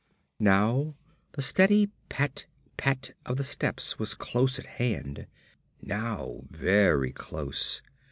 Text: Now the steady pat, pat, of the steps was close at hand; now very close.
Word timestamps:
Now 0.39 0.95
the 1.33 1.43
steady 1.43 1.91
pat, 2.09 2.47
pat, 2.75 3.11
of 3.23 3.37
the 3.37 3.43
steps 3.43 3.99
was 3.99 4.15
close 4.15 4.57
at 4.57 4.65
hand; 4.65 5.27
now 5.79 6.39
very 6.49 7.11
close. 7.11 7.83